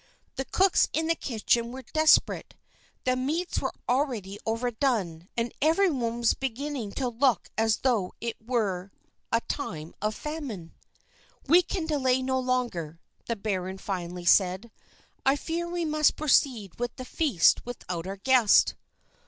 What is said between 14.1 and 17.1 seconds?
said. "I fear we must proceed with the